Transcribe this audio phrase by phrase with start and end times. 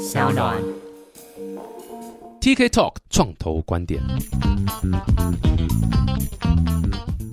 [0.00, 0.56] 小暖。
[2.40, 4.00] TK Talk 创投观点。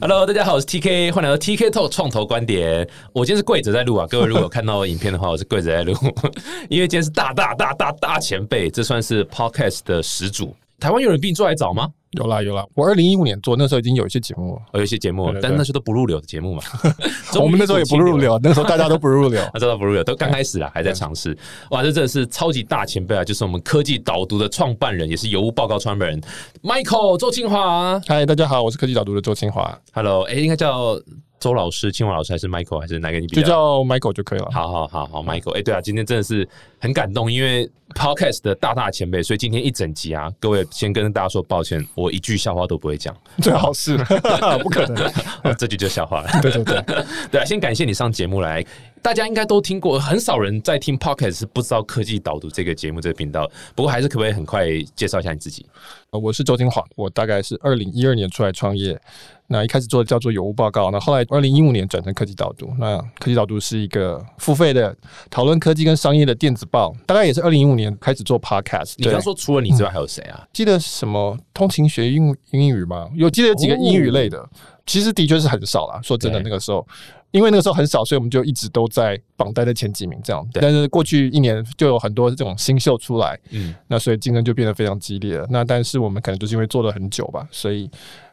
[0.02, 2.86] Hello，大家好，我是 TK，欢迎来到 TK Talk 创投观点。
[3.14, 5.94] 我今天是跪着在录啊， 各位如果有看到影片的话，我是跪着在录，
[6.70, 10.54] 因为今天是大大大大大前辈，这算是 Podcast 的始祖。
[10.78, 11.88] 台湾有人比你做还早吗？
[12.12, 14.62] 有啦有啦，我二零一五年做，那时候已经有一些节目了。
[14.72, 16.62] 哦有一些节目但那时候都不入流的节目嘛。
[17.40, 19.42] 我们那时候也不入流， 那时候大家都不入流。
[19.42, 21.38] 啊，这都不入流，都刚开始啊，还在尝试。
[21.72, 23.24] 哇，这真的是超级大前辈啊！
[23.24, 26.22] 就是我们科技导读的创办人，也是有物报告创办人
[26.64, 28.00] Michael 周清华。
[28.08, 30.98] 嗨，大家好，我是科技导读的周清华，Hello，哎、应该叫
[31.40, 33.42] 周老师、清华老师还是 Michael 还是哪个你比较？
[33.42, 34.48] 就叫 Michael 就可以了。
[34.52, 36.48] 好好好好，Michael，哎、对啊，今天真的是
[36.80, 43.98] 很感动，因为 Podcast 的大大前辈，所以今天一整集啊，各位先跟大家说抱歉，我一句笑话都不会讲，最好是
[44.62, 45.06] 不可能。
[45.44, 46.30] 哦这句就笑话了。
[46.42, 46.84] 对对对，
[47.32, 48.64] 对啊，先感谢你上节目来，
[49.02, 53.50] 大家应该都听过，很少人在听 Pocket 是不知道科技导读这个节目这个频道。
[53.76, 54.66] 不过还是可不可以很快
[54.96, 55.66] 介绍一下你自己？
[56.10, 59.00] 呃我是周金华，我大概是二零一二年出来创业，
[59.48, 62.70] 那一开始做的叫做有物报告，那后来二零一五年转成科技导读。
[62.80, 64.96] 那科技导读是一个付费的
[65.30, 68.96] 讨论科技跟商业的电子报，大概也是二零一五年开始做 Podcast。
[68.98, 70.46] 对你刚说除了你之外还有谁啊？
[70.54, 73.10] 记得什么通勤学英英语吗？
[73.14, 74.48] 有记得有几个英语类的，
[74.86, 76.00] 其实的确是很少啦。
[76.02, 76.88] 说真的，那个时候，
[77.32, 80.48] 因为那个时候很少，所以我们就一直都在榜单的前几名这样。
[80.54, 85.46] 但是过去一年就有很多这种新秀出来，嗯，那所以竞争就变得非常激烈了。
[85.50, 87.90] 那但是我们可能就是因为做了很久吧，所以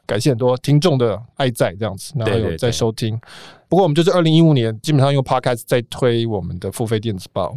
[0.06, 3.20] 感谢很多听众的爱在这样子，然后有在收听。
[3.68, 7.56] 不过我们就是二零一五年基本上用 Podcast 在推我们的付费电子报。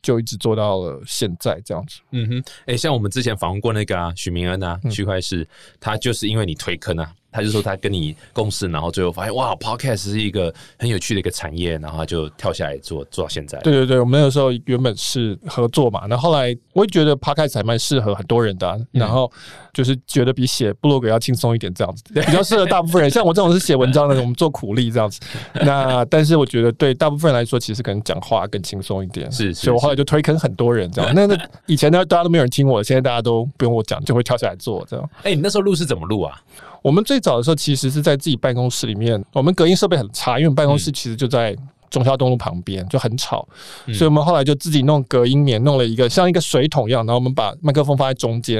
[0.00, 5.44] 就一直做到了现在这样子，嗯哼，哎、像我们之前访问过那个啊，许明恩啊，区块市，
[5.80, 13.58] 他就是因为你推坑啊，他就说他跟你共事，然后最后发现哇，Podcast 是一个很有趣的一个产业，然后他就跳下来做，做到现在。
[13.60, 19.30] 对对对，我们那个时候原本是合作嘛，那后来我也觉得 podcast 还蛮适合很多人的啊、然后
[19.72, 23.10] 就是觉得比写部落格要轻松一点，这样子比较适合大部分人。
[23.12, 25.20] 像我这种是写文章的，我们做苦力这样子。
[25.52, 29.30] 那但是我觉得对大部分人来说，其实可能讲话更轻松一点。
[29.30, 31.12] 是是所以我后来就推坑很多人这样。
[31.14, 35.10] 那那以前呢，大家都没有人听我，现在大家都不用我讲，就会跳下来做这样。
[35.22, 36.40] 哎、你那时候录是怎么录啊？
[36.82, 41.56] 我们最早的时候其实是在自己办公室里面，我们隔音设备很差，因为办公室其实就在
[41.90, 43.46] 中消东路旁边，就很吵，
[43.86, 48.58] 嗯所以我们后来就自己弄隔音棉，弄了一个像一个水桶一样，然后我们把麦克风放在中间，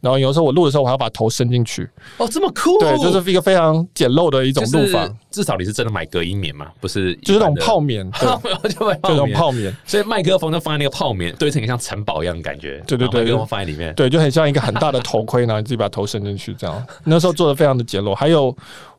[0.00, 1.88] 然后有时候我录的时候我还要把头伸进去，
[2.18, 2.78] 哦，这么酷！
[2.78, 9.74] 对，就是一个非常简陋的一种录法，至少你是真的买隔音棉嘛，不是就是那种泡棉，对， 就那种泡棉。
[9.84, 12.82] 所以麦克风就放在那个泡棉，堆成一个像城堡一样的感觉。
[12.86, 13.94] 对对对麦克风放在里面。
[13.94, 16.86] 对，就很像一个很大的头盔，然后你自己把头伸进去，这样。
[17.04, 18.14] 那时候做的非常的简陋。
[18.14, 18.54] 还有，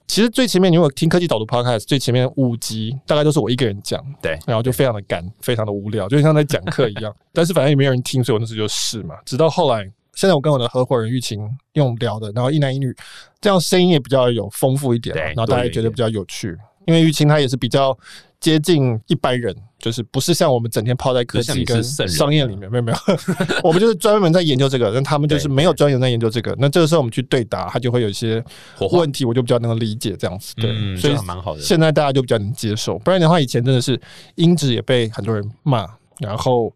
[0.08, 7.14] 其实最前面你如果听科技导读 podcast，最前面五集大概都是我一个人讲，对然后就非常的干，非常的无聊，就像在讲课一样。
[7.34, 9.16] 但是反正也没有人听，所以我那时候就试嘛。
[9.26, 9.84] 直到后来，
[10.16, 11.40] 现在我跟我的合伙人玉琴
[11.74, 12.96] 用聊的，然后一男一女，
[13.42, 16.58] 这样声音也比较有丰富一点然后大家也觉得比较有趣。
[16.88, 17.96] 因为玉清他也是比较
[18.40, 22.98] 接近一般人，就是不是像我们整天泡在科技跟商业里面，没有没有，
[23.62, 26.56] 我们就是专门在研究这个，但他们就是对没有专门在研究这个。
[26.58, 28.44] 那这个时候我们去对答，他就会有一些
[28.92, 30.56] 问题，我就比较能够理解这样子。
[30.56, 31.62] 对，嗯，所以蛮好的。
[31.62, 34.00] 现在大家就比较能接受，不然的话，以前真的是
[34.36, 35.86] 音质也被很多人骂，
[36.20, 36.74] 然后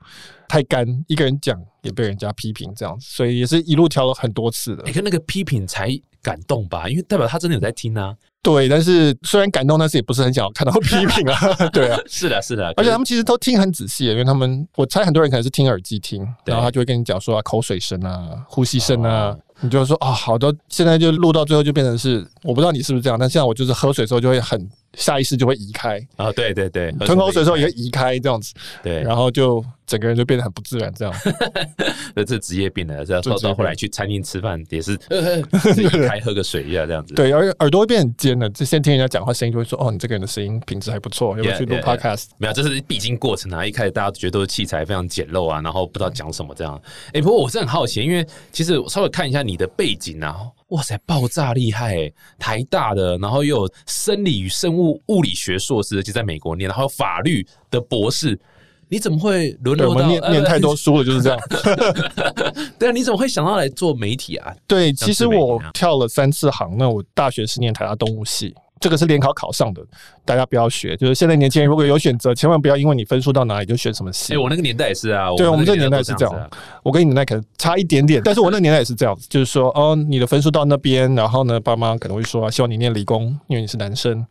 [0.50, 4.92] 太干，一个人讲也被人家批评这样子，所以也是一路调了很多次的你。
[4.92, 5.90] 看那个批评才
[6.22, 8.14] 感动吧，因为代表他真的有在听啊。
[8.44, 11.70] 对，但是虽然感动，但是也不是很想要看到批评啊。
[11.72, 31.14] 对啊，是的，是的，而且他们其实都听很仔细，因为他们我猜很多人可能是听耳机听，然后他就会跟你讲说啊，口水声啊，呼吸声啊哦，你就说啊，好的，现在就录到最后就变成是，我不知道你是不是这样，但像我就是喝水的时候就会很下意识就会移开，啊，对对对，吞口水的时候也会移开这样子，对，然后就整个人就变得很不自然这样。
[32.16, 37.14] 这这职业病了，这到到后来去餐厅吃饭也是， 呃自己开喝个水一下这样子。
[37.14, 42.28] 对，而耳朵会变很尖的，就先听人家讲话声音就会说，哦，你这个人的声音品质还不错，要不要去录 podcast？
[42.38, 43.66] 没有，这是必经过程啊！
[43.66, 46.82] 一开始大家都觉得都是器材非常简陋啊，然后不知道讲什么这样。
[47.14, 50.38] 哎、不过我是很好奇，因为其实我稍微看一下你的背景啊，
[50.70, 52.14] 哇塞，爆炸厉害、欸！
[52.40, 58.40] 台大的，然后又有生理与生物物理学硕士，而且在美国念，然后有法律的博士。
[58.92, 60.76] 你怎么会沦对，落到我们念念太多？
[60.76, 61.40] 书了，就是这样。
[61.64, 64.54] 呃 对啊，你怎么会想到来做媒体啊？
[64.68, 66.76] 对，其实我跳了三次行。
[66.78, 69.82] 那我大学是念台大动物系，这个是联考考上的，
[70.26, 70.98] 大家不要学。
[70.98, 74.38] 就是现在年轻人如果有选择，千万不要因为你分数到哪里就选什么系哎、。
[74.38, 76.50] 我那个年代也是啊，对，我们这年代是这样。
[76.84, 84.26] 我跟你年代可能差一点点，但是我那个年代也是这样子，就是说，哦，你的分数到那边，然后呢，爸妈可能会说，希望你念理工，因为你是男生。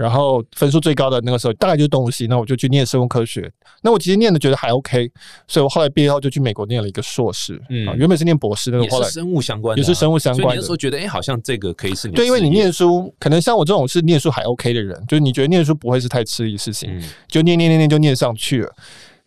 [0.00, 3.52] 然后分数最高的那个时候大概就是动物系，那我就去念生物科学。
[3.82, 5.10] 那我其实念的觉得还 OK，
[5.46, 7.86] 所以我后来毕业后就去美国念了一个硕士，嗯。
[7.86, 10.54] 啊，原本是念博士，但是后来生物相关的啊，也是生物相关的。
[10.54, 17.02] 你那时候觉得，哎，好像这个可以是你对，因为你念书，可能像我这种是念书还 OK 的人，就是你觉得念书不会是太吃力的事情，嗯。
[17.28, 18.72] 就念念念念就念上去了。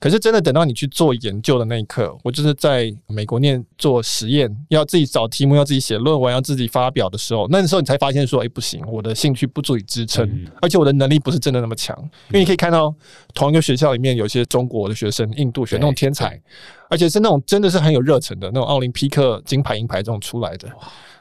[0.04, 11.98] 可是真的等到你去做研究的那一刻，我就是在美国念做实验，要自己找题目，要自己写论文，要自己发表的时候，那时候你才发现说，哎、不行，我的兴趣不足以支撑，嗯而且我的能力不是真的那么强。
[12.32, 12.94] 因为你可以看到
[13.34, 16.38] 同一个学校里面有些中国的学生、印度学对那种天才，
[16.90, 20.68] 而且是那种真的是很有热忱的那种奥林匹克金牌、银牌这种出来的。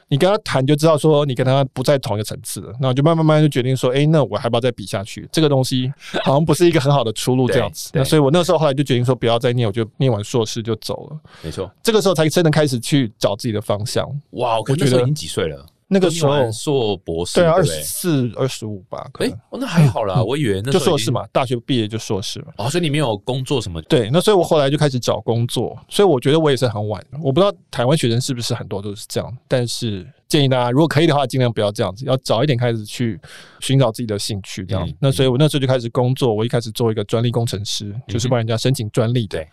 [0.09, 5.27] 你跟他谈就知道说你跟他不在同一个层次了，那我就慢慢慢慢就决定说，哎、那我还要不要再比下去？
[5.31, 5.91] 这个东西
[6.23, 7.89] 好像不是一个很好的出路这样子。
[7.93, 11.19] 那所以我那时候后来就决定说不要再念，我就念完硕士就走了。
[11.41, 11.71] 没错。
[11.81, 14.07] 这个时候才真的开始去找自己的方向。
[14.31, 15.65] 哇，我我觉得你已经几岁了？
[15.93, 17.63] 那个时候硕博士，对啊，二？
[17.63, 21.11] 十四、二十五吧，可哎能、，哦那还好啦，我以为那时候就硕士。
[21.11, 22.47] 嘛，大学毕业就硕士嘛。
[22.57, 23.81] 哦，所以你没有工作什么？
[23.83, 27.01] 对，那所以我后来就开始找工作，所以我觉得我也是很晚。
[27.21, 33.19] 我不知道台湾学生是不是很多都是这样，但是建议大家如果可以的话，尽量不要这样子，要早一点开始去
[33.59, 34.87] 寻找自己的兴趣，这样。
[34.87, 39.37] 嗯那所以我那时候就开始工作，我一开始做一个专利工程师，就是帮人家申请专利的。
[39.37, 39.47] 对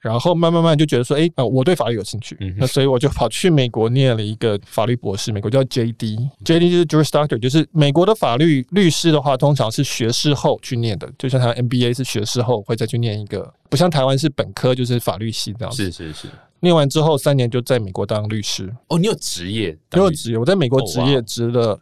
[0.00, 16.28] 然后慢慢慢就觉得说，哎、呃，我对法律有兴趣，嗯那所以我就跑去美国念了一个法律博士，美国叫 JD，JD 就是 Juris Doctor，就是美国的法律律师的话，通常是学士后去念的，就像他 MBA 是学士后会再去念一个，不像台湾是本科就是法律系这样子，是是是。
[16.62, 19.76] 念完之后三年就在美国当律师，哦，你有职业？
[19.94, 21.78] 因为职业我在美国职业职了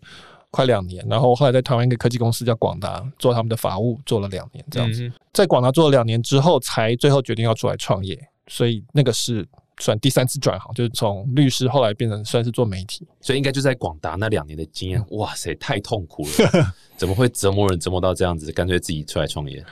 [0.50, 5.06] 快两年，然后后来在台湾一个科技公司叫广达做他们的法务做了两年这样子。
[5.06, 8.18] 嗯在广达做了两年之后，才最后决定要出来创业，
[8.48, 9.46] 所以那个是
[9.78, 13.06] 算第三次转行，就是从律师后来变成算是做媒体。
[13.20, 18.50] 所以应该就在广达那两年的经嗯验，哇塞，太痛苦了，怎么会折磨人折磨到这样子？
[18.50, 19.64] 干脆自己出来创业。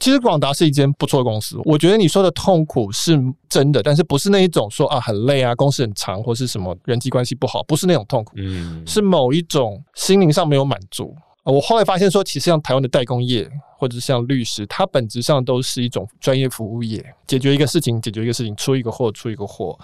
[0.00, 3.16] 其实广达是一间不错的公司，我觉得你说的痛苦是
[3.48, 11.14] 真的，但是不是那一种说啊很累啊，公司很长或是什么人际关系不好，不是那种痛苦，嗯，是某一种心灵上没有满足。
[11.44, 19.78] 呃我后来发现说，其实像台湾的代工业或者是像律师，它本质上都是一种专业服务业，解决一个事情，解决一个事情，出一个货，出一个货。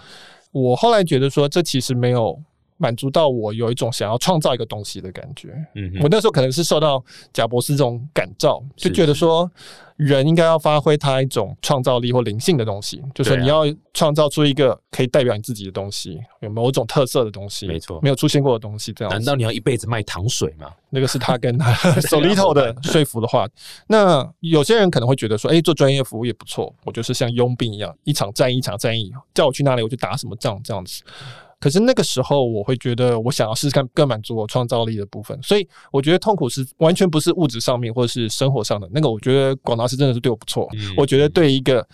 [0.52, 2.38] 我后来觉得说，这其实没有
[2.76, 5.48] 满足到我有一种想要创造一个东西的感觉。
[5.74, 7.02] 嗯我那时候可能是受到
[7.32, 9.50] 贾博士这种感召，就是觉得说
[9.96, 13.62] 人应该要发挥他一种创造力或灵性的东西，就是你要
[13.94, 19.10] 创造出一个可以代表你自己的东西，有某种特色的东西，没错没有出现过的东西，这样。
[19.10, 20.70] 难道你要一辈子卖糖水吗？
[20.90, 23.48] 那个是他跟他 Solito 的说服的话。
[23.86, 31.02] 那有些人可能会觉得说，哎、做专业服务也不错，我就是像佣兵一样，一场战役一场战役，叫我去哪里我就打什么仗这样子。
[31.58, 38.88] 可是那个时候，我会觉得我想要试试看更满足我创造力的部分，所以我觉得痛苦是完全不是物质上面或者是生活上的。
[38.92, 41.86] 那个我觉得广达师真的是对我不错，嗯我觉得对一个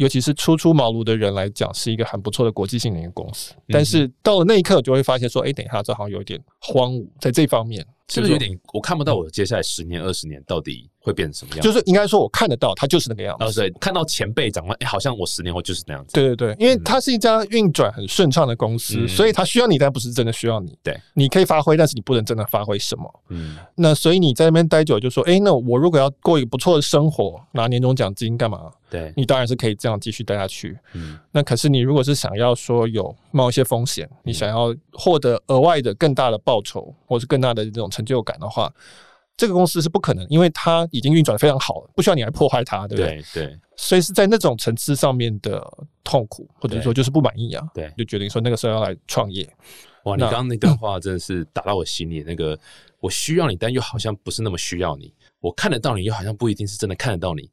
[0.00, 3.52] 尤其是初出茅庐的人来讲，是一个很不错的国际性的一个公司。
[3.68, 8.58] 但是到了那一刻，就会发现说，哎、等一下，这好像有一点荒芜在这方面，是不是有点？
[8.72, 11.62] 我看不到我接下来十年、二十年到底会变成什么样。
[11.62, 13.44] 就是应该说我看得到，它就是那个样子。
[13.44, 16.14] 哦，对，看到前辈长官，哎，好像我十年后就是那样子。
[16.14, 20.78] 对对对，因为它是一家运转很顺畅的公司，嗯所以它需要你，但不是真的需要你。
[20.82, 23.22] 对，你可以发挥，但是你不能真的发挥什么。
[23.28, 28.72] 嗯，那所以你在那边待久，就说，哎，那我如果要过一个不错的生活，拿年终奖金干嘛？
[28.90, 30.78] 对，你当然是可以这样继续待下去。
[30.94, 38.72] 嗯，那可是你如果是想要说有冒一些风险，你想要获得额外的更大的报酬，或是更大的这种成就感的话，
[39.36, 43.24] 这个公司是不可能，因为它已经运转的非常好了，不需要你来破坏它，对不对？
[43.32, 45.66] 对对，所以是在那种层次上面的
[46.04, 49.48] 痛苦，或者说就是不满意啊，对就决定说那个时候要来创业。
[50.04, 52.22] 哇，你刚刚那段话真的是打到我心里。
[52.22, 52.58] 那个
[53.00, 57.50] 我需要你，但又好像不是那么需要你；我看得到你，又好像不一定是真的看得到你。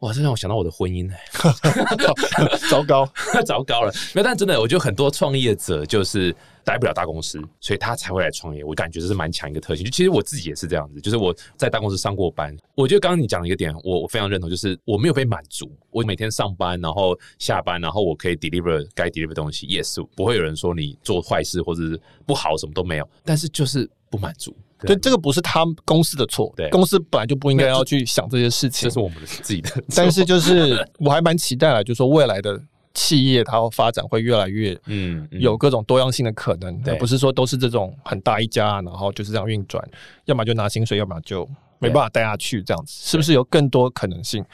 [0.00, 1.10] 哇，这让我想到我的婚姻，
[2.70, 3.04] 糟糕，
[3.44, 3.92] 糟糕了。
[4.14, 6.32] 没有，但真的，我觉得很多创业者就是
[6.64, 8.62] 待不了大公司，所以他才会来创业。
[8.62, 9.84] 我感觉这是蛮强一个特性。
[9.84, 12.56] 就其实我自己也是这样子，就是我在大公司上过班。
[12.76, 15.68] 我觉得刚刚你讲的一个点，我我非常认同，就是我没有被满足。
[15.90, 23.10] 我每天上班，然后下班，然后我可以 deliver 该 deliver 的东西，yes，不会有人说你做坏事或者是不好，什么都没有。
[23.24, 24.56] 但是就是不满足。
[24.80, 28.92] 对，这个不是他们公司的错，对公司本来就不应该要去想这些事情这。
[28.92, 32.60] 是我们的自己的， 但是就是我还蛮期待了，就是说未来的
[32.94, 39.82] 企业它发展会越来越嗯，嗯有各种多样性的可能，对而不是说都是这种很大一家，然后就是这样运转，
[40.24, 44.44] 要么就拿薪水，要么就没办法待下去，这样子是不是有更多可能性？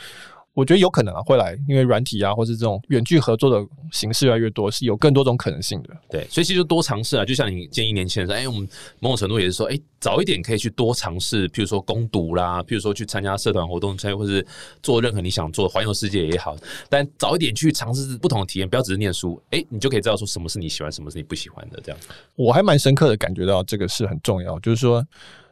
[0.54, 5.90] 我觉得有可能啊，会来，因为软体啊，或是这种远距合作的形式越来越多，是有更多种可能性的。
[6.08, 8.68] 对，所以其实多尝试啊，就像你建议年轻人说，哎、我们
[9.00, 14.46] 某种程度也是说，哎、早一点可以去多尝试，譬如说攻读啦，譬如说去参加社团活动，参或是
[14.80, 16.56] 做任何你想做，环游世界也好，
[16.88, 22.00] 但早一点去尝试不同的体验，不要只是念书，哎、你就可以知道说什么是你喜欢，什么是你不喜欢的，这样。
[22.36, 25.04] 我还蛮深刻的感觉到这个是很重要，就是说，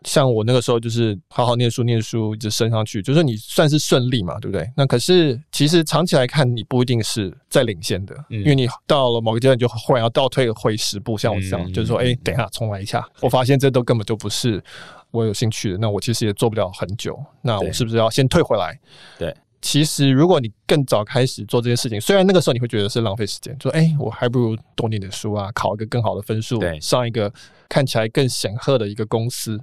[0.04, 4.70] 像我那个时候就是好好念书，念书一直升上去，就是你算是顺利嘛，对不对？
[4.76, 14.62] 那可是其实长期来看，你不一定是在领先的，嗯因为你到了某个阶段，就忽然要倒退回十步，像我这样，嗯就是说，哎、等一下重来一下，我发现这都根本就不是
[15.10, 18.78] 我有兴趣的，那我其实也做不了很久，那我是不是要先退回来？
[19.18, 19.34] 对。
[19.62, 27.32] 其实，如果你更早开始做这件事情，虽然那个时候你会觉得是浪费时间，说哎、我还不如多念点书啊，考一个更好的分数，上一个
[27.68, 29.58] 看起来更显赫的一个公司。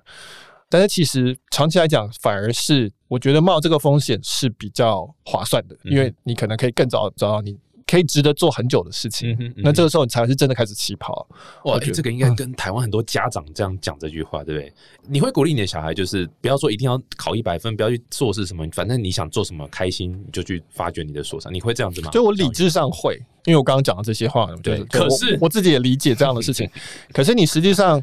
[0.69, 7.57] 但是其实长期来讲，反而是我觉得冒这个风险是比较划算的，嗯因为你可能可以更早找到你
[7.89, 9.31] 可以值得做很久的事情。
[9.31, 11.25] 嗯哼嗯哼那这个时候你才是真的开始起跑。
[11.65, 14.71] 哇，我觉得欸这个应该跟台湾很多家长这样讲这句话，对不对？
[15.07, 21.51] 你会鼓励你的小孩，就是不要说一定要考一百分，不要去做是什么，反正你想做什么开心，你就去发掘你的所长。
[21.51, 22.11] 你会这样子吗？
[22.11, 23.15] 就我理智上会，
[23.45, 26.69] 因为我刚刚讲的这些话，就是对可是我我自己也理解这样的事情，
[27.11, 28.01] 可是你实际上。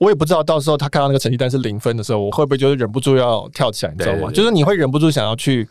[0.00, 4.32] 我也不知道到时候他看到那个成绩单是零分的时候，我会不会就是忍不住要跳起来，你知道吗？
[4.32, 5.68] 就是你会忍不住想要去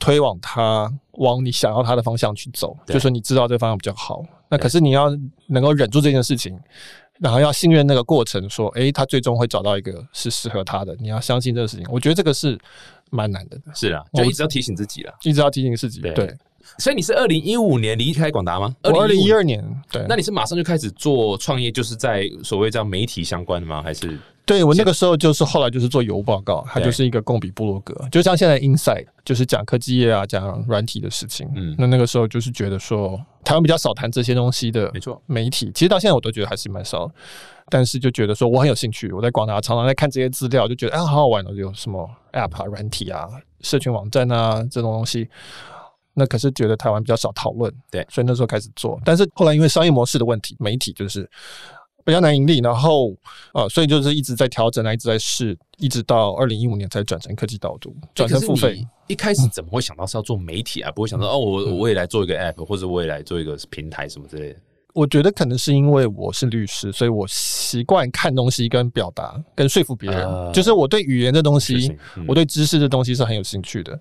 [0.00, 4.24] 推往他往你想要他的方向去走，对就说你知道这个方向比较好。
[4.48, 5.08] 那可是你要
[5.46, 6.58] 能够忍住这件事情，
[7.20, 10.96] 然后要信任那个过程，说，诶，他最终会找到一个是适合他的。
[10.98, 12.58] 你要相信这个事情，我觉得这个是
[13.10, 15.14] 蛮难的，是啊，就一直要提醒自己了。
[15.22, 16.00] 一直要提醒自己。
[16.00, 16.36] 对对，
[16.78, 18.74] 所以你是二零一五年离开广达吗？
[18.84, 23.82] 我二零一二，年，对，那你是马上就开始做创业，就是在所谓这样媒体相关的吗？
[23.82, 31.48] 还是对我那个时候就是后来就是做邮报告，它就是一个共笔部落格，就像现在 Inside 就是讲科技业啊，讲软体的事情。
[31.54, 37.14] 嗯那那个时候就是觉得说台湾比较少谈这些东西的没错，媒体，其实到现在我都觉得还是蛮少的，
[37.68, 43.28] 但是就觉得说我很有兴趣，我在广达常常在看这些资料，就觉得啊好好玩哦，有什么 App 啊、软体啊、
[43.60, 45.28] 社群网站啊这种东西。
[46.14, 49.00] 那可是觉得台湾比较少讨论，对所以那时候开始做。
[49.04, 51.28] 但是后来因为商业模式的问题，媒体就是
[52.04, 53.14] 比较难盈利，然后
[53.54, 60.90] 呃，所以就是一直在调整啊，一直在试，一直到二零一五年才转成科技导读，转成付费一开始怎么会想到是要做媒体啊？
[60.92, 64.56] 不会想到哦，我我也来做一个 app，或者我也来做一个平台什么之类的。
[64.92, 70.26] 我觉得可能是因为我是律师，所以我习惯看东西跟表达，跟说服别人。
[70.26, 73.96] 啊就是我对语言的东西，嗯我对知识的东西是很有兴趣的。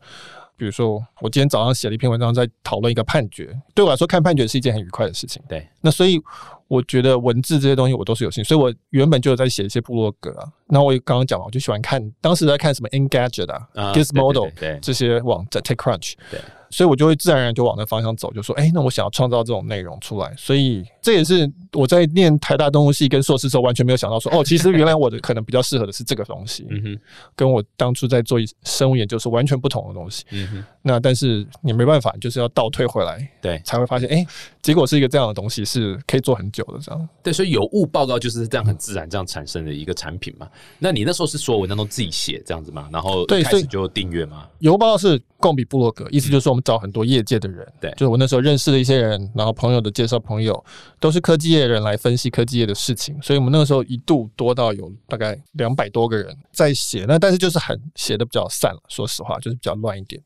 [0.59, 5.41] 比如说，我今天早上写了一篇文章，在讨论一个判决，对我来说看判决是一件很愉快的事情。
[5.47, 6.21] 对，那所以
[6.67, 10.45] 我觉得文字这些东西我都是有兴趣，所以我原本就有在写一些部落格啊。
[10.67, 14.79] 那我也刚刚讲嘛，我就喜欢看，当时在看什么 Engadget 啊、啊 Gizmodo 对对对。
[14.81, 16.41] 这些网站，TechCrunch，对。
[16.71, 20.31] 所以我就会自然而然就往那方向走，就说，哎、那我想要创造这种内容出来。
[20.37, 26.99] 所以这也是我在念台大动物系跟硕士时候完全没有想到说，哦， 其实原来我的可能比较适合的是这个东西，嗯哼，
[27.35, 30.25] 跟我当初在做生物研究是完全不同的东西。
[30.31, 34.25] 嗯哼，那但是你没办法，就是要倒退回来，对才会发现，哎、
[34.61, 37.09] 结果是一个这样的东西，是可以做很久的这样。
[37.23, 40.47] 对，所以有误报告就是这样很自然这样产生的一个产品嘛。
[40.79, 42.89] 那你那时候是所有文章都自己写这样子吗？
[42.91, 44.47] 然后对所以一开始就订阅吗？
[44.59, 50.63] 有报告是共笔部落格，意思就是说我们找很多业界的人，对就是我那时候认识的一些人，然后朋友的介绍朋友，
[50.99, 60.21] 都是科技业的人来分析科技业的事情，所以我们那个时候一度多到有大概两百多个人在写，那但是就是很写的比较散了，说实话就是比较乱一点。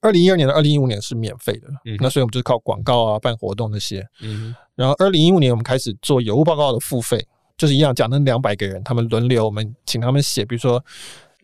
[0.00, 10.84] 二零一二年的二零一五年是免费的，嗯那所以我们就是靠广告啊、办活动那些，嗯然后二零一五年我们开始做有务报告的付费，就是一样讲那两百个人，他们轮流，我们请他们写，比如说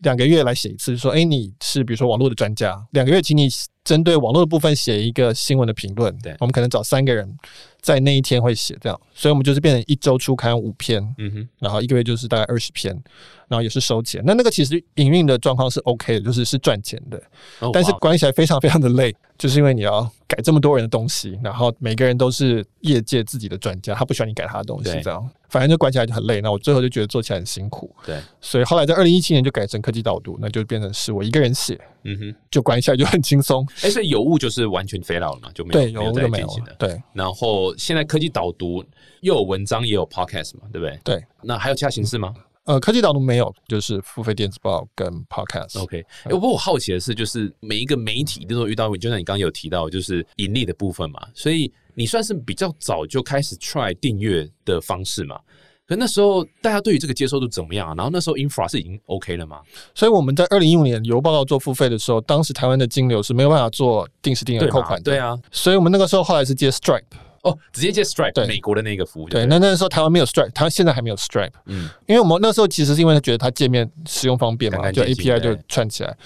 [0.03, 3.49] 两个月来写一次，说，哎，你是比如说网络的专家，两个月请你
[3.83, 6.15] 针对网络的部分写一个新闻的评论。
[6.19, 7.27] 对我们可能找三个人
[7.81, 12.93] 在那一天会写这样，所以我们就是变成一周出刊五篇，嗯哼，然后一个月就是大概二十篇，
[13.47, 14.21] 然后也是收钱。
[14.25, 17.21] 那那个其实营运的状况是 OK 的，就是是赚钱的，
[17.59, 26.41] 哦但是管理起来非常非常的累，就是因为你要改这么多人的东西，然后每个人都是业界自己的专家，他不喜欢你改他的东西，对这样反正就管起来就很累。
[26.41, 33.67] 那我最后就觉得做起来很辛苦，对，所以后来在二零一七年就改成科技导读，那就变成是我一个人写，嗯哼，就管起来就很轻松。
[33.83, 36.75] 哎，所以有物就是完全肥佬了嘛，就没有有就没有了。
[36.79, 38.83] 对然后现在科技导读
[39.21, 40.99] 又有文章也有 podcast 嘛，对不对？
[41.03, 41.23] 对。
[41.43, 42.33] 那还有其他形式吗
[42.65, 45.81] 呃，科技导读没有，就是付费电子报跟 podcast。
[45.81, 55.37] ？OK，哎不过我好奇的是，就是每一个媒体都遇到，就像你刚刚有提到，就是盈利的部分嘛，所以你算是比较早就开始 try 订阅的方式嘛。
[55.85, 57.93] 可那时候大家对于这个接受度怎么样啊？
[57.97, 59.59] 然后那时候 infra 是已经 OK 了吗？
[59.93, 65.11] 所以我们在二零一五年邮报告做付费的时候，当时台湾的金流是没有办法做定时定额扣款的。
[65.11, 67.03] 对啊，所以我们那个时候后来是接 Stripe。
[67.43, 68.47] 哦，直接接 Stripe 对。
[68.47, 69.47] 美国的那个服务对，了。
[69.47, 71.89] 那那时候台湾没有 Stripe，台湾现在还没有 Stripe，嗯。
[72.07, 76.17] 因为我们那时候其实是因为觉得它界面使用方便嘛，就干干净净 API 就串起来。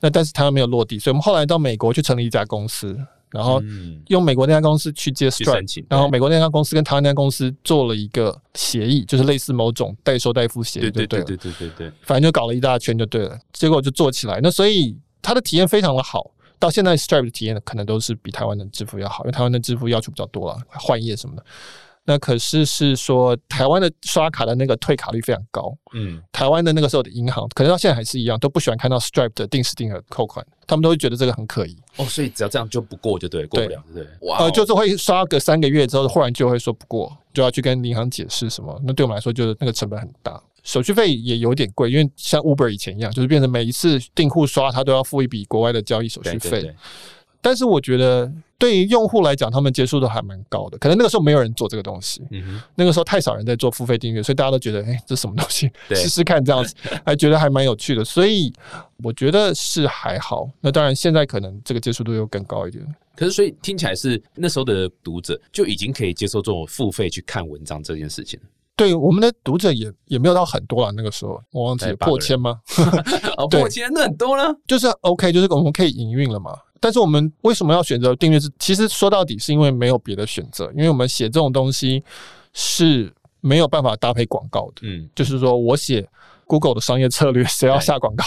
[0.00, 2.94] 那但是台湾没有落地，所以我们后来到美国去成立一家公司，
[3.30, 11.24] 然后嗯，用美国那家公司去接去 Stripe，请，然后美国那家公司跟台湾那家公司做了一个协议，就是类似某种代收代付协议，对对对。
[11.24, 14.40] 对对对对对，反正就搞了一大圈就对了，结果就做起来。
[14.42, 16.30] 那所以它的体验非常的好，
[16.64, 21.44] 到现在 Stripe 的体验可能都是比台湾的支付要好，因为台湾的支付要求比较多了，换页什么的。
[22.06, 31.74] 那可是是说台湾的刷卡的那个退卡率非常高，嗯，台湾的那个时候的银行可能到现在还是一样，都不喜欢看到 Stripe 的定时定额扣款，他们都会觉得这个很可疑。
[31.96, 34.28] 哦，所以只要这样就不过就对，过不了，对不对？
[34.28, 38.78] 哇哦，呃，就是会刷个三个月之后，忽然就会说不过，就要去跟银行解释什么。
[38.84, 46.50] 那对我们来说，就是那个成本很大，手续费也有点贵，因为像 Uber 以前一样，就是变成每一次订户刷，他都要付一笔国外的交易手续费。
[46.50, 46.74] 对对对，
[47.40, 50.78] 但是我觉得对于用户来讲，他们接受度还蛮高的。
[50.78, 58.02] 可能那个时候没有人做这个东西，嗯，那个时候太少人在做付费订阅，所以大家都觉得，哎、这什么东西，对试试看这样子， 还觉得还蛮有趣的。
[58.02, 58.50] 所以
[59.02, 60.48] 我觉得是还好。
[60.62, 62.82] 那当然，现在可能这个接受度又更高一点。
[63.14, 68.46] 可是所以听起来是那时候的读者就已经可以接受这种付费去看文章这件事情了。
[68.76, 72.60] 对我们的读者也也没有到很多了，那个时候我忘记破千吗？
[73.50, 74.54] 破千那很多了。
[74.66, 76.58] 就是 OK，就是我们可以营运了嘛。
[76.80, 78.50] 但是我们为什么要选择订阅制？
[78.58, 82.02] 其实说到底是因为没有别的选择，因为我们写这种东西
[82.52, 84.82] 是没有办法搭配广告的。
[84.82, 86.06] 嗯，就是说我写
[86.46, 88.24] Google 的商业策略，谁要下广告？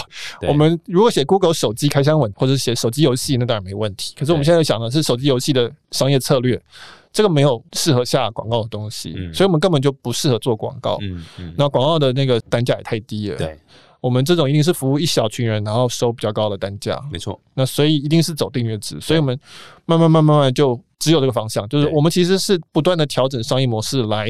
[0.47, 4.13] 我们如果写 Google 手机开箱文或者写手机游戏，那当然没问题。
[4.17, 6.62] 可是我们对现在想的是手机游戏的商业策略，
[7.12, 10.97] 这个没有适合下广告的东西，嗯所以我们根本就不适合做广告。
[11.01, 13.38] 嗯嗯，那广告的那个单价也太低了。
[13.38, 13.57] 对，
[14.00, 17.01] 我们这种一定是服务一小群人，然后收比较高的单价。
[17.12, 19.39] 没错，那所以一定是走订阅制，所以我们
[19.86, 24.29] 慢慢慢慢慢慢就只有这个方向，就是我们其实是不断的调整商业模式来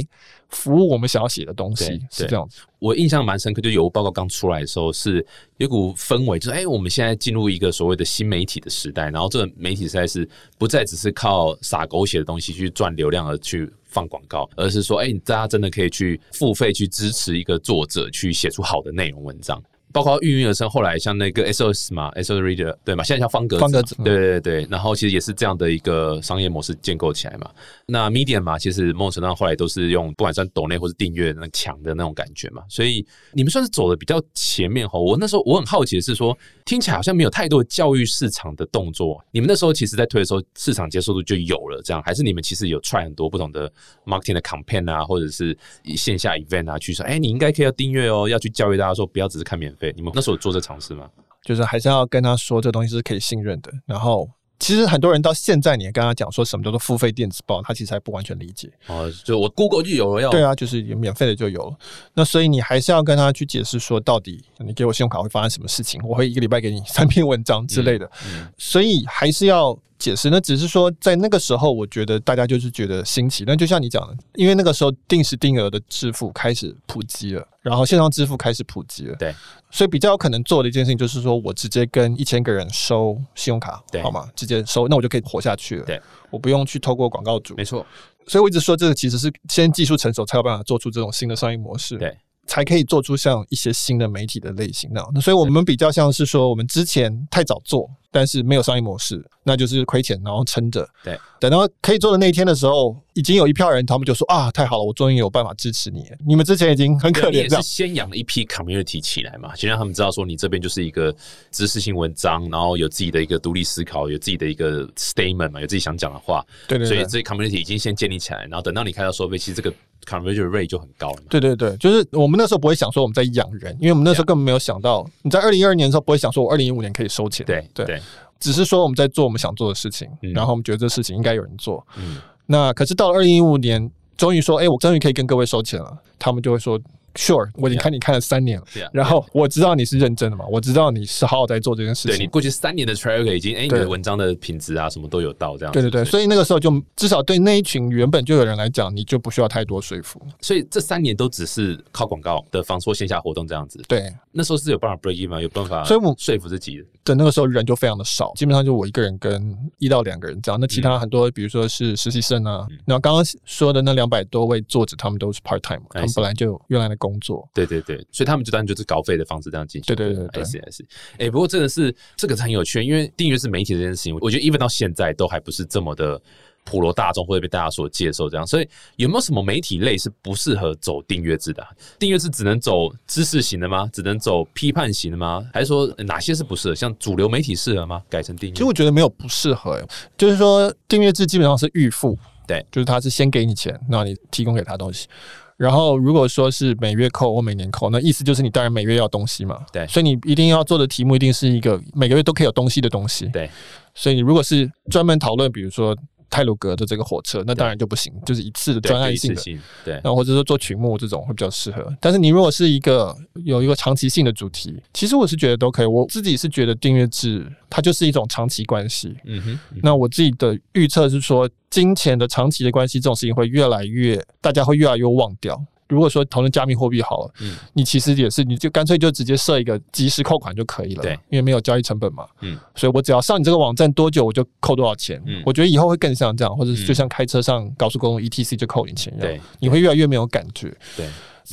[0.50, 2.62] 服务我们想要写的东西，是这样子。
[2.80, 5.26] 我印象蛮深刻，就有报告刚出来的时候，是
[5.58, 19.62] 有股氛围，就是哎、我们现在进入一个所谓的新媒体的时代，然后这个媒体时代是不再只是靠撒狗血的东西去赚流量而去放广告，而是说，哎、大家真的可以去付费去支持一个作者去写出好的内容文章。
[19.98, 27.50] 包括孕育而生，后来像那个 SOS 嘛，SOS Reader 对嘛，现在叫方格子方格对对对对，然后其实也是这样的一个商业模式建构起来嘛。
[27.88, 35.00] 那 Medium 嘛，其实某种程度上后来都是用不管算抖内或是订阅那强的那种感觉嘛，所以你们算是走的比较前面哈。
[35.00, 39.24] 我那时候我很好奇的是说，听起来好像没有太多的教育市场的动作。
[39.32, 43.72] 你们那时候其实在推的时候，市场接受度就有了，这样还是你们其实有 try 很多不同的
[44.06, 45.58] marketing 的 campaign 啊，或者是
[45.96, 49.87] 线下 event 啊，去说，哎、你应该可以要订阅哦，要去教育大家说不要只是看免费。
[49.96, 51.10] 你们那时候有做这尝试吗？
[51.44, 53.72] 就是还是要跟他说这东西是可以信任的。
[53.86, 58.70] 然后，其实很多人到现在你也跟他讲说什么叫做付费电子报，他其实还不完全理解。
[58.88, 61.76] 哦，就我 Google 就有了要对啊，就是有免费的就有了。
[62.14, 68.10] 那所以你还是要跟他去解释说，到底你给我信用卡会发生什么事情，我会一个礼拜给你三篇文章之类的。
[68.26, 70.30] 嗯所以还是要解释。
[70.30, 73.44] 那只是说，在那个时候，我觉得大家就是觉得新奇。
[73.48, 79.34] 那就像你讲的，因为那个时候定时定额的支付开始普及了，然后线上支付开始普及了，对，
[79.72, 84.30] 所以比较有可能做的一件事情就是说我直接跟一千个人收信用卡，对好吗？
[84.36, 85.86] 直接收，那我就可以活下去了。
[85.86, 87.56] 对，我不用去透过广告主。
[87.56, 87.86] 没错，
[88.28, 91.98] 所以我一直说，这个其实是先技术成熟才有办法做出这种新的商业模式。
[91.98, 92.18] 对。
[92.50, 95.12] 才可以做出像一些新的媒体的类型那样。
[95.14, 100.88] 那所以我们比较像是说，我们之前太早做，但是没有商业模式，那就是亏钱，然后撑着。
[101.04, 106.06] 对，等到可以做的那一天的时候，已经有一票人，他们就说啊，太好了，我终于有办法支持你。
[106.26, 107.62] 你们之前已经很可怜，是。
[107.62, 111.14] 先养了一批 community 起来嘛，先让他们知道说你这边就是一个
[111.52, 116.96] 知识性文章，然后有自己的一个独立思考，有自己的一个 statement 嘛，有自己想讲的话，对对对。
[116.96, 119.72] 所以这 community 已经先建立起来，然后等到你开到收费，其实这个
[120.06, 121.24] conversion rate 就很高了。
[121.30, 128.02] 对对对，就是我们那时候不会想说我们在养人，因为我们那时候根本没有想到，你在二零一二年的时候不会想说我二零一五年可以收钱，对对，对，
[128.40, 131.86] 只是说我们在做我们想做的事情，嗯然后我们觉得这事情应该有人做。
[131.98, 136.80] 嗯，那可是到了二零一五年，终于说，哎、我终于可以跟各位收钱了，他们就会说
[137.16, 142.12] ，sure，我已经看你看了三年了，然后我知道你是认真的嘛，我知道你是好好在做这件事情。
[142.12, 145.74] 对你过去三年的 track record 已经，哎，你的文章的品质啊，什么都有到这样。
[145.74, 150.22] 对对对，所以那个时候就至少对那一群原本就有人来讲，你就不需要太多说服。
[150.42, 153.82] 所以这三年都只是靠广告的方式或线下活动这样子。
[153.88, 156.86] 对那时候是有办法 break even，吗有办法，所以我说服自己的。
[157.08, 160.60] 的那个时候人就非常的少，基本上就我一个人跟一到两个人这样。
[160.60, 167.48] 那其他很多，比如说是实习生啊，然后刚刚说的那两百多位作者，他们都是 part time，他们本来就有原来的工作。
[167.54, 169.96] 对对对，所以他们就当然就是稿费的方式这样进行。
[169.96, 170.86] 对对对对还是是。
[171.18, 176.22] 哎，不过真的是这个很有趣，因为订阅是媒体这件事情，我觉得 even 到现在都还不是这么的。
[176.70, 183.90] 普罗大众会被大家所接受，这样，所以有没有什么媒体类是不适合走订阅制的啊、订阅制只能走知识型的吗？
[183.94, 185.48] 只能走批判型的吗？
[185.54, 186.76] 还是说呃哪些是不适合？
[186.76, 188.04] 像主流媒体适合吗？
[188.10, 188.54] 改成订阅？
[188.54, 195.08] 其实我觉得没有不适合、欸，就是说订阅制基本上是预付，对，就是他是先给你钱，那你提供给他东西。
[195.56, 203.50] 然后如果说是每月扣或每年扣，那意思就是你当然每月要东西嘛，对所以你一定要做的题目一定是一个每个月都可以有东西的东西，对，
[203.96, 205.98] 所以你如果是专门讨论，比如说
[206.30, 209.42] 泰鲁格的这个火车，那当然就不行，就是一次的专案性的。
[209.84, 215.86] 对，那或者说做曲目这种会比较适合，但是你如果是一个有一个长期性的主题，其实我是觉得都可以。
[215.86, 219.16] 我自己是觉得订阅制它就是一种长期关系。
[219.26, 225.60] 嗯哼，嗯那我自己的预测是说，金钱的长期的关系这种事情会越来越，大家会越来越忘掉。
[225.88, 227.56] 如果说讨论加密货币好了，嗯。
[227.74, 231.14] 你其实也是，你就干脆就直接设一个即时扣款就可以了，对。
[231.30, 235.22] 因为没有交易成本嘛，嗯，所以我只要上你这个网站多久，我就扣多少钱。
[235.26, 235.42] 嗯。
[235.46, 239.42] 我觉得以后会更像这样，或者就像开车上高速公路 ETC 就扣你钱一样，对。
[239.60, 240.76] 你会越来越没有感觉。
[240.96, 241.08] 对，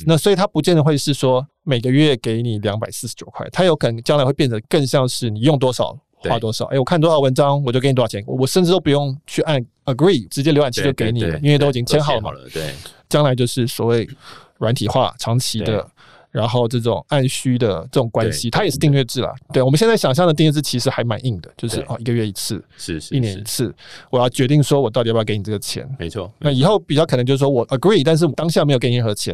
[0.05, 6.65] 那所以它不见得会是说每个月给你两百四十九块，它有可能将来会变得更像是你用多少花多少。
[6.65, 12.31] 哎、我看多少文章我就给你多少钱，我我甚至都不用去按 agree，直接浏览器就给你了，因为都已经签好了嘛。
[12.31, 12.73] 了，对，
[13.09, 14.07] 将来就是所谓
[14.57, 15.87] 软体化、长期的。
[16.35, 19.33] 然后这种按需的这种关系，它也是订阅制啦。
[19.53, 23.73] 对我们现在想象的订阅制其实还蛮硬的，就是哦一个月一次，是是，一年一次，
[24.09, 25.89] 我要决定说我到底要不要给你这个钱。
[25.97, 29.33] 没错，那以后比较可能就是说我 agree，但是我当下没有给你任何钱，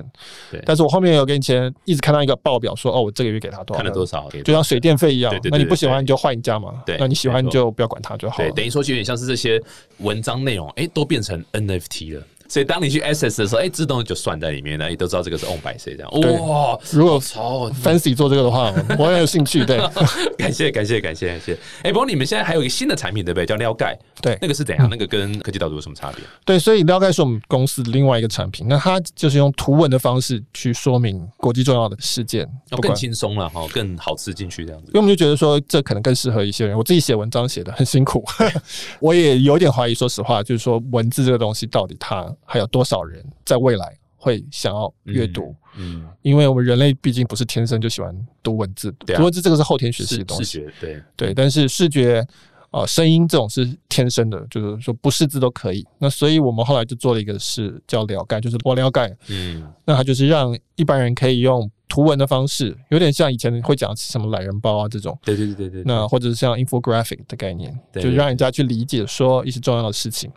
[0.52, 8.54] 对但是我后面有给你钱，一直看到一个报表说哦，我这个月给他多少，看了多，少，就像水电费一样那你不喜对欢你就换一家嘛，对那你喜欢没错就不要管它就好对，了。
[8.54, 9.60] 等于说就有点像是这些
[9.98, 12.24] 文章内容，哎，都变成 NFT 了。
[12.52, 16.12] 所以当你去 access 的时候，哎，自动就算在里面了，也都知道这个是 own by 谁这样。
[16.46, 19.66] 哇，如果超 fancy 做这个的话， 我很有兴趣。
[19.66, 19.78] 对
[20.38, 21.58] 感谢感谢感谢感谢。
[21.84, 23.46] 哎，不过你们现在还有一个新的产品对不对？
[23.46, 24.88] 叫撩盖，对那个是怎样？
[24.90, 26.24] 那个跟科技导读有什么差别？
[26.46, 32.92] 对，所以撩盖是我们公司的另外一个产品，那它就是用图文的方式去说明国际重要的事件，哦，更。
[33.02, 34.94] 轻松了哈，更好吃进去这样子因。
[34.94, 36.78] 为我们就觉得说，这可能更适合一些人。
[36.78, 38.24] 我自己写文章写的很辛苦，
[39.00, 39.96] 我也有点怀疑。
[39.96, 45.56] 说实话，就是说文字这个东西，到底它还有多少人在未来会想要阅读？
[45.78, 50.60] 嗯，因为我们人类毕竟不是天生就喜欢读文字，对啊读文字这个是后天学习的东西。
[50.60, 52.26] 觉对对，但是视觉。
[52.74, 55.86] 呃，声音这种是天生的，就是说不识字都可以。
[55.98, 70.32] 那所以我们后来就做了一个事叫了盖，就是我了盖，嗯那它就是让一般人可以用图文的方式，有点像以前会讲什么懒人包啊这种，对对对对对，那或者是像 infographic 的概念，对就让人家去理解说一些重要的事情，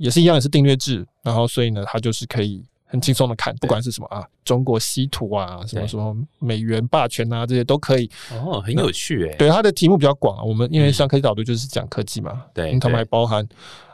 [0.00, 8.10] 也是一样，也是订阅制，然后所以呢，它就是可以很轻松的看，不管是什么啊，中国稀土啊，什么什么美元霸权啊，这些都可以。
[8.32, 9.36] 哦，很有趣哎。
[9.36, 13.46] 对，它的题目比较广啊，我们因为嗯像科技导读就是讲科技嘛，对嗯他们对还包含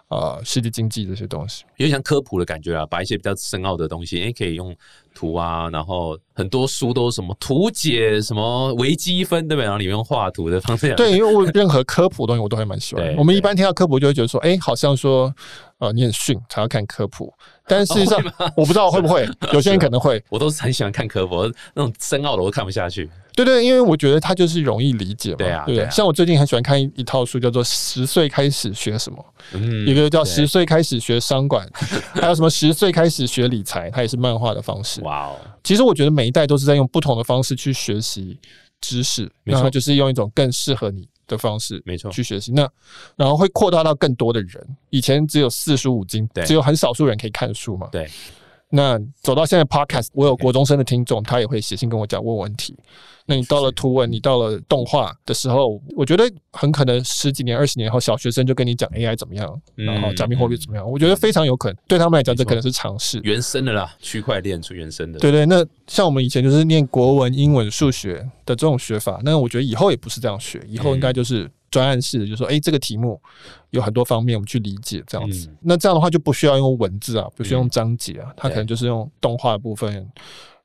[0.09, 1.65] 呃世界经济这些东西。
[1.77, 4.75] 有点像科普的感觉啊，把一些比较深奥的东西，哎、可以用
[5.15, 9.65] 图啊，然后很多书都什么图解什么微积分，对不对？
[9.65, 13.17] 然后里面用画图的方式，对，因为我任何科普的东西我都还蛮喜欢。
[13.17, 15.35] 我们一般听到科普就会觉得说，哎、好像说
[15.79, 17.33] 呃你很逊才要看科普，
[17.67, 20.23] 但事实上、哦我不知道会不会， 有些人可能会。
[20.29, 23.11] 我都是很喜欢看科普，那种深奥的我都看不下去。
[23.37, 25.37] 对对，因为我觉得它就是容易理解嘛。
[25.37, 29.19] 对不对啊对啊像我最近很喜欢看一一套书，叫做《十岁开始学什么》，
[29.53, 31.69] 嗯一个叫《十岁开始学商管
[32.21, 35.01] 》，还有什么十岁开始学理财，它也是漫画的方式。
[35.03, 38.39] 哇哦，其实我觉得每一代都是在用不同的方式去学习
[38.81, 42.53] 知识，没错然后就是用一种更适合你的方式没错去学习。
[42.53, 42.69] 那
[43.17, 44.67] 然后会扩大到更多的人。
[44.91, 47.89] 以前只有四书五经对，只有很少数人可以看书嘛。
[47.93, 48.09] 对，
[48.69, 52.77] 那走到现在 podcast，我有国中生的听众，他也会写信跟我讲问问题。
[53.29, 60.89] 那你到了图文，你到了动画的时候，我觉得很可能十几年、二十年后，小学生就跟你讲 AI 怎么样，嗯然后加密货币怎么样。
[60.89, 63.21] 我觉得非常有可能，对他们来讲，这可能是尝试。
[63.25, 73.21] 原生的啦，区块链出原生的，对对，那像我们以前就是念国文、英文、数学的这种学法，那我觉得以后也不是这样学，以后应该就是专案式的，就是说，哎，这个题目
[73.71, 75.49] 有很多方面我们去理解这样子。
[75.49, 80.09] 嗯那这样的话就不需要用文字啊，不需要用嗯章节啊，它可能就是用动画的部分。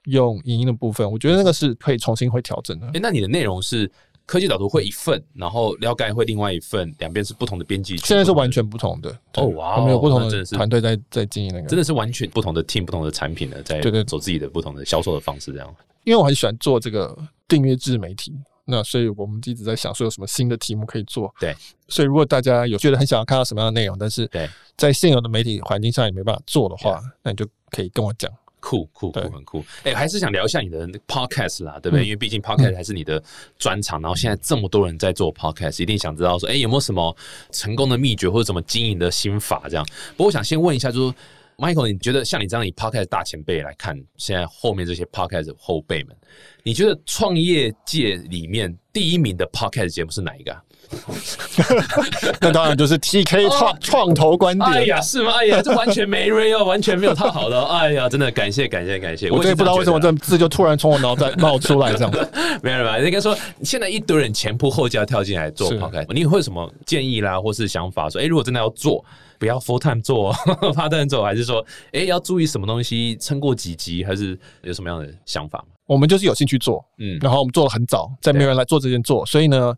[0.05, 2.87] 用影音的部分，我觉得那个是可以重新会调整的。
[2.87, 3.87] 哎，那你的内容是
[4.25, 7.95] 科技导图会一份，然后撩盖会另外一份，两边是不同的编辑。
[7.97, 15.75] 现在是完全不同的哦，哇，他们有不同的团队在在经营那个，真的是完全不同的 team，不同的产品的在对对走自己的不同的销售的方式这样。
[16.03, 17.15] 因为我很喜欢做这个
[17.47, 18.33] 订阅制媒体。
[18.71, 21.31] 那所以我们一直在想说有什么新的题目可以做。
[21.39, 21.55] 对，
[21.87, 24.27] 所以如果大家有觉得很想要看到什么样的内容，但是
[24.75, 28.31] 在现有的媒体环境下也没办法做的话，那你就可以跟我讲。
[28.63, 29.65] 酷酷酷，很酷。
[29.85, 32.05] 哎，还是想聊一下你的 podcast 啦，对不对？
[32.05, 33.19] 因为毕竟 podcast 还是你的
[33.57, 33.99] 专长。
[33.99, 37.17] 然后现在这么多人在做 podcast，一定想知道说，哎，有没有什么
[37.51, 39.63] 成功的秘诀或者怎么经营的心法？
[39.67, 39.83] 这样。
[40.11, 41.15] 不过我想先问一下，就是
[41.61, 46.15] Michael，你觉得像你这样以 podcast 大前辈来看，现在后面这些 podcast 后辈们？
[46.63, 50.57] 你觉得创业界里面第一名的 podcast 节目是哪一个？
[52.41, 54.71] 那当然就是 TK 创创投观点。
[54.71, 55.33] 哎呀，是吗？
[55.37, 57.61] 哎呀，这完全没 real， 完全没有他好的。
[57.65, 59.29] 哎呀，真的感谢感谢感谢。
[59.29, 62.11] 我也不知道为什么这字就突然从我脑袋冒出来这样。
[62.63, 62.97] 没有吧？
[62.99, 68.09] 应该说现在一堆人前仆后继要跳进来做 podcast，你会有什么建议啦，或是想法？
[68.09, 69.05] 说，哎，如果真的要做，
[69.41, 70.31] 不要 full time 做，
[70.75, 73.17] part time 做，还是说，哎，要注意什么东西？
[73.19, 75.65] 撑过几集，还是有什么样的想法？
[75.87, 79.73] 我们就是有兴趣做，嗯，然后我们做的很早，在没有人来做这件做，所以呢，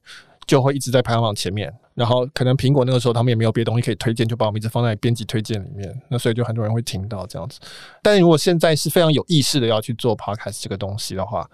[0.45, 1.73] 就会一直在排行榜前面。
[1.95, 5.89] 然后可能苹果那个时候他们也没有别的东西可以推荐，就把我们一直放在编辑推荐里面。
[6.09, 7.57] 那所以就很多人会听到这样子。
[8.01, 11.49] 但如果现在是非常有意识的要去做 podcast 这个东西的话，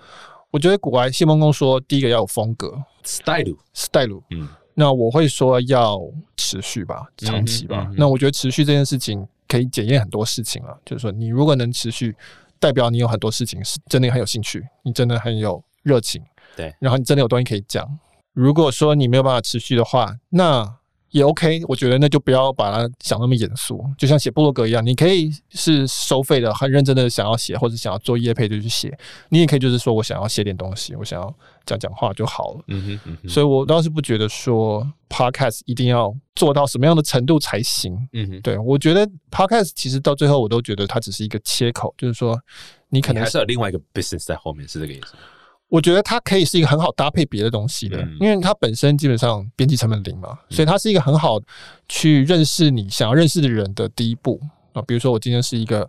[0.49, 4.47] 我觉得古外谢梦工说，第一个要有风格，style，style，嗯，
[4.79, 6.01] 那我会说要
[6.37, 7.91] 持续吧，长期吧。
[7.97, 12.15] 那我觉得持续这件事情可以检验很多事情啊，就是说你如果能持续。
[12.61, 16.21] 代表你有很多事情是真的很有兴趣，你真的很有热情，
[16.57, 17.87] 对，然后你真的有东西可以讲。
[18.33, 20.75] 如果说你没有办法持续的话，那
[21.11, 28.95] 也 OK，我觉得那就不要把它想那么严肃，就像写部落格一样，你可以是收费的，很认真的想要写，或者想要做业配就去写。
[29.29, 32.63] 你也可以就是说我想要写点东西，我想要讲讲话就好了。
[32.67, 37.95] 嗯哼，所以我倒是不觉得说 Podcast 一定要做到什么样的程度才行。
[38.13, 42.39] 嗯哼，对我觉得 Podcast 其实到最后我都觉得它只是一个切口，就是说
[42.89, 45.15] 你可能还是有另外一个 business 在后面，是这个意思。
[45.69, 51.39] 我觉得它可以是一个很好搭配别的东西的，因为它本身基本上编辑成本零嘛，所以它是一个很好
[51.87, 54.41] 去认识你想要认识的人的第一步
[54.73, 54.81] 啊。
[54.81, 55.87] 比如说我今天是一个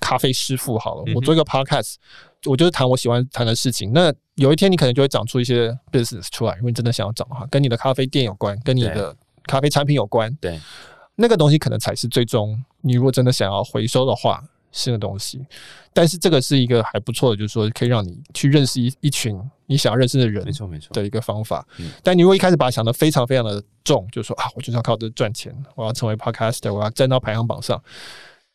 [0.00, 1.96] 咖啡师傅，好了，我做一个 podcast，
[2.44, 3.92] 我就是谈我喜欢谈的事情。
[3.92, 10.60] 那有一天你可能就会长出一些 business 出来，如果你真的想要长的话，跟你的咖啡店有关，跟你的咖啡产品有关，对，
[11.16, 14.44] 那个东西可能才是最终你如果真的想要回收的话。
[14.76, 15.44] 新的东西，
[15.92, 21.66] 但是这个是一个还不错的，就是说可以让你去认识一一群你想要认识的人，没错没错的一个方法。
[22.02, 27.82] 但你如果一开始把它想的非常非常的重，就是说啊，我就是要靠这赚钱，我要成为 podcaster，我要站到排行榜上。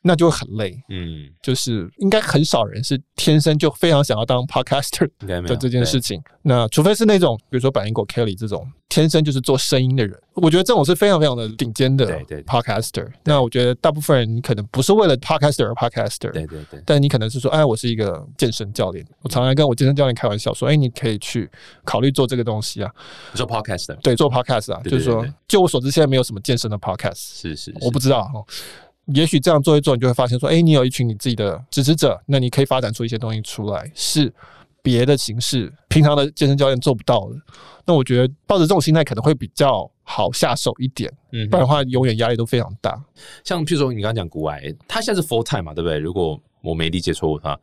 [0.04, 6.22] 那就会很累，嗯，就是应该很少人是天生就非常想要当 podcaster 的这件事情。
[6.42, 13.08] 那除非是那种，比如说百灵果 Kelly 这种天生就是做声音的人，我觉得这种是非常非常的顶尖的 podcaster。
[13.24, 16.82] 那我觉得大部分人可能不是为了 podcaster 而 podcaster，对对对。
[16.84, 21.48] 但你可能是说，哎，我是一个健身教练，我常常跟我健身教练开玩笑说，哎，你可以去
[21.86, 22.92] 考虑做这个东西啊。
[23.36, 28.44] 做 podcaster，对，做 podcast 啊，就是说，就我所知，现在没有什么健身的 podcast，是是，我不知道哈。
[29.08, 34.32] 也许这样做一做，你就会发现说，哎，你有一群你自己的支持者，那你可以发展出一些东西出来，是
[34.82, 37.36] 别的形式，平常的健身教练做不到的。
[37.86, 43.04] 那我觉得抱着这种心态可能会比较好下手一点，嗯，不然的话永远压力都非常大。
[43.44, 45.98] 像譬如说你刚刚讲古埃，他现在是 full time 嘛，对不对？
[45.98, 47.60] 如果我没理解错误，他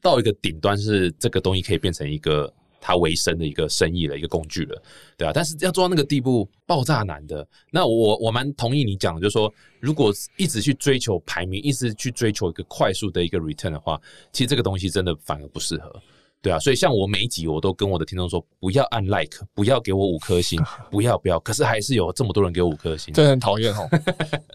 [0.00, 2.52] 到一个顶端是这个东西可以变成一个。
[2.82, 4.82] 他为生的一个生意的，一个工具了，
[5.16, 7.46] 对啊，但是要做到那个地步，爆炸难的。
[7.70, 14.00] 那我我蛮同意你讲，就是说，如果一直去追求排名，一直去追求一个快速的一个 return 的话，
[14.32, 16.02] 其实这个东西真的反而不适合。
[16.42, 21.38] 对啊，所以像我每一集我都跟我的听众说，不要按 like，不要给我五颗星，不要不要。
[21.38, 23.88] 可是还是有这么多人给我五颗星，真的很讨厌哦，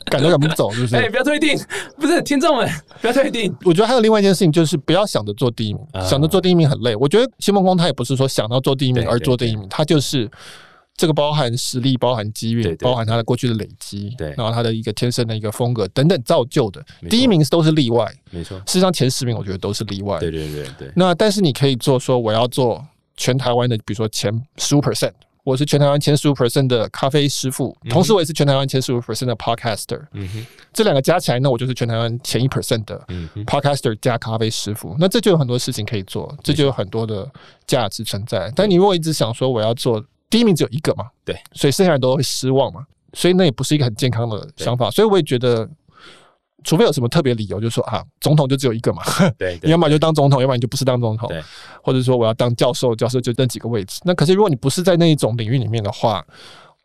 [0.05, 0.97] 赶都赶不走，是不是？
[0.97, 1.57] 哎，不要退订，
[1.97, 2.69] 不是听众们，
[2.99, 3.55] 不要退订。
[3.63, 6.93] 我觉得还有另外一件事情，就是不要想着做第一名，想着做第一名很累。
[6.97, 10.29] 我觉得新梦光他也不是说想到做第一名而做第一名，他就是。
[10.97, 16.83] 这个包含实力，包含机遇，包含他的过去的累积，对，然后他的一个天生的一个风格等等造就的。
[17.07, 18.57] 第一名都是例外，没错。
[18.61, 20.17] 事实上前十名我觉得都是例外。
[20.17, 20.91] 对对对对。
[20.95, 22.83] 那但是你可以做说我要做
[23.15, 25.11] 全台湾的，比如说前十五 percent，
[25.43, 30.01] 我是全台湾前十五 percent 的咖啡师傅，同时我也是全台湾前十五 percent 的 podcaster。
[30.13, 30.45] 嗯哼。
[30.73, 32.99] 这两个加起来，那我就是全台湾前一 percent 的
[33.45, 34.95] podcaster 加咖啡师傅。
[34.97, 37.29] 那这就有很多事情可以做，这就有很多的
[37.67, 38.51] 价值存在。
[38.55, 40.03] 但你如果一直想说我要做。
[40.29, 44.91] 第一名只有一个嘛，对，所以剩下人都会失望嘛，所以那也不是一个很健康的想法。
[44.91, 45.67] 所以我也觉得，
[46.63, 49.01] 除非有什么特别理由，就说啊，总统就只有一个嘛，
[49.39, 51.41] 对，你要么就当总统，要不然你就不是当总统对，
[51.81, 54.01] 或者说我要当教授，教授就那几个位置。
[54.03, 56.25] 那可是如果你不是在那一种领域里面的话，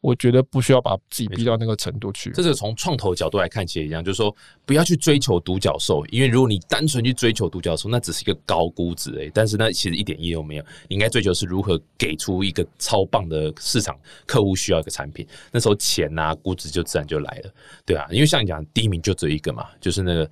[0.03, 2.31] 我觉得不需要把自己逼到那个程度去。
[2.33, 4.35] 这是从创投角度来看，其实一样，就是说
[4.67, 10.65] 不要去追求独角兽，因为如果你单纯去追求独角兽，那只是一个高估值诶、但是那，其实一点意义都没有。
[10.89, 17.55] 你应该追求是如何给出一个超棒的市场客户需要一个产品，那时候钱呐、估值就自然就来了，
[17.87, 20.29] 对啊，因为像你讲，第一名就只有一个嘛，就是那个。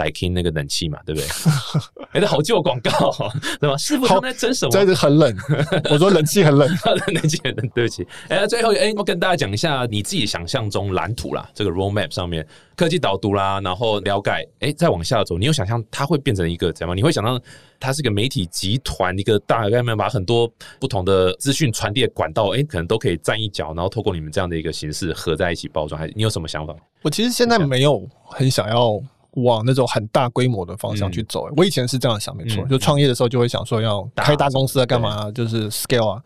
[0.00, 1.28] Daikin 那个冷气嘛，对不对？
[2.12, 3.76] 哎、这好旧的广告、哦， 对吧？
[3.76, 4.70] 师傅他们在争什么？
[4.72, 5.36] 真的很冷，
[5.90, 6.68] 我说冷气很冷。
[7.14, 8.02] 冷气很冷，对不起。
[8.28, 16.96] 哎、那最后，哎、我跟大家讲一下你自己想象中蓝图啦，这个 roadmap 上面科技导读啦，然后了解，哎、再往下走，你有想象它会变成一个怎样？
[16.96, 17.40] 你会想象
[17.78, 26.74] 它是个媒体集团，一个大概面把很多不同的资讯传递的管道，哎、可能都可以站一脚，然后透过你们这样的一个形式合在一起包装，还你有什么想法？
[27.02, 29.00] 我其实现在没有很想要
[29.32, 36.22] 往那种很大规模的方向去走、我以前是这样想，没错，嗯就创业的时候就会想说要开大公司啊，干嘛、就是 scale 啊。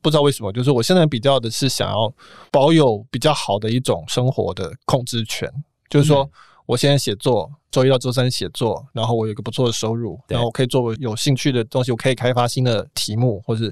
[0.00, 2.12] 不知道为什么，就是我现在比较的是想要
[2.50, 5.52] 保有比较好的一种生活的控制权，
[5.88, 6.30] 就是说嗯。
[6.68, 13.70] 我现在写作，周一到周三写作，然后我有一个不错的收入，然后我可以做我有兴趣的东西，我可以开发新的题目，或是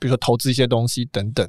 [0.00, 1.48] 比如说投资一些东西等等，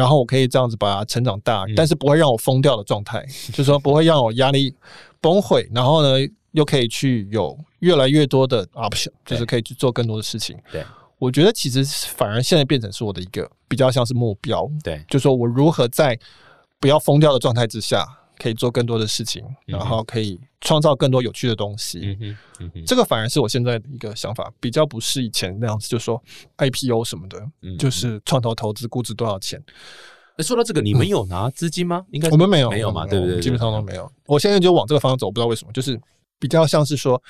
[0.00, 1.74] 然后我可以这样子把它成长大，嗯。
[1.76, 4.74] 但是不会让我疯掉的状态， 就是说不会让我压力
[5.20, 10.56] 崩溃，然后呢又可以去有越来越多的 option，就是可以去做更多的事情。
[10.72, 10.82] 对。
[11.18, 11.84] 我觉得其实
[12.16, 16.18] 反而现在变成是我的一个比较像是目标，对，就是说我如何在
[16.80, 18.06] 不要疯掉的状态之下，
[18.40, 22.00] 可以做更多的事情，嗯然后可以创造更多有趣的东西。
[22.02, 26.20] 嗯哼，嗯，这个反而是我现在的一个想法，比较不是以前那样子，就说
[26.56, 29.62] IPO 什么的，嗯就是创投投资估值多少钱，
[30.38, 32.04] 说到这个，你们有拿资金吗？
[32.12, 33.40] 应该我们没有，没有嘛，对不对？
[33.40, 34.10] 基本上都没有。
[34.26, 36.00] 我现在就往这个方向走，不知道为什么，就是
[36.38, 37.22] 比较像是说，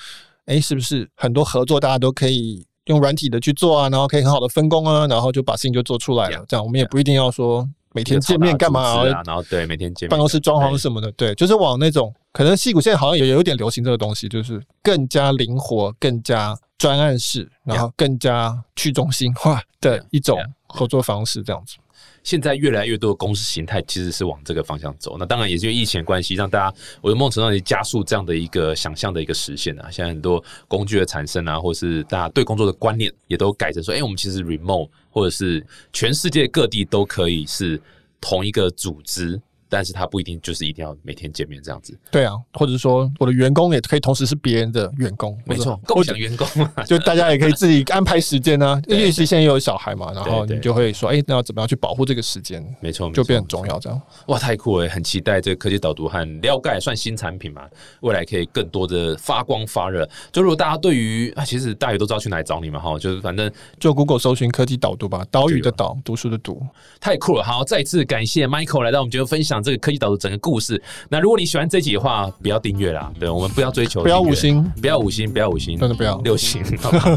[0.45, 6.45] 哎，是不是很多合作大家都可以用软体的去做啊，然后可以很好的分工啊，然后就把事情就做出来了。
[6.47, 9.03] 这样我们也不一定要说每天见面干嘛啊？
[9.25, 21.75] 然后对，每天见面办公室装潢什么的，对，就是往那种可能戏骨现在好像也有点流行这个东西，就是更加灵活、更加专案式，然后更加去中心化的一种合作方式，这样子。
[22.23, 25.17] 现在越来越多的公司形态其实是往这个方向走。
[25.17, 29.89] 那当然也是因为疫情关系，让大家我的梦程上也加速这样的一个想象的一个实现啊。
[29.91, 37.81] 现在很多工具的产生啊，或是大家对工作的观念也都改成说，哎、我们其实 remote 或者是全世界各地都可以是
[38.19, 39.41] 同一个组织。
[39.71, 48.77] 但是他不一定就是一定要每天见面这样子，对啊，或者说我的员工也可以同时是别人的员工，没错，共享员工嘛，就大家也可以自己安排时间啊。
[48.85, 53.79] 对因为其实现在又有小孩嘛，然后你就会说，哎，那要怎么样去保护这个时间，没错，就变很重要。
[53.79, 54.89] 这样，哇，太酷了！
[54.89, 57.63] 很期待这个科技导读和撩盖算新产品嘛，
[58.01, 60.05] 未来可以更多的发光发热。
[60.33, 66.61] 就如果大家对于啊，其实大家也都知道去哪里找你们哈，就是反正就 Google 搜寻科技导读吧，岛屿的岛，读书的读。
[66.99, 67.43] 太酷了。
[67.43, 70.81] 好，再次感谢 Michael 来到我们节目分享这个科技导读整个故事。
[71.09, 77.15] 那如果你喜欢这集的话，不要订阅啦，对我们不要追求不要五星，不要五星，不要五星，真的不要六星，好不好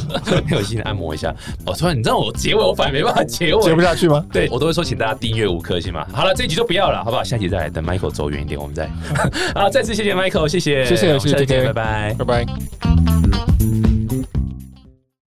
[0.48, 1.35] 六星按摩一下。
[1.66, 4.24] 哦，突然你知道我结尾我反而没办法结尾，接不下去吗？
[4.33, 6.07] 对我都会说，请大家订阅五颗星嘛。
[6.12, 7.24] 好了，这一集就不要了，好不好？
[7.24, 8.90] 下集再来，等 Michael 走远一点，我们再。
[9.54, 12.14] 好，再次谢谢 Michael，谢谢，谢谢谢谢拜拜。
[12.18, 13.83] 拜拜。